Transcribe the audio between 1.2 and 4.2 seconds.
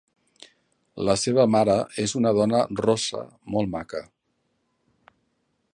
seva mare és una dona rossa molt maca.